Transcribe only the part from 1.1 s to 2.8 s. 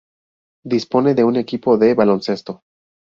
de un equipo de baloncesto.